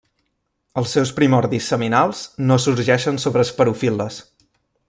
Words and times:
Els 0.81 0.93
seus 0.97 1.11
primordis 1.19 1.67
seminals 1.73 2.23
no 2.49 2.59
sorgeixen 2.65 3.23
sobre 3.27 3.49
esporofil·les. 3.49 4.23